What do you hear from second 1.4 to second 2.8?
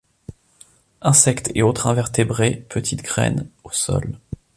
et autres invertébrés,